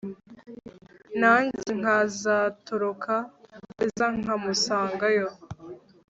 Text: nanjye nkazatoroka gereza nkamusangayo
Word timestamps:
nanjye 1.19 1.69
nkazatoroka 1.79 3.15
gereza 3.77 4.05
nkamusangayo 4.19 5.27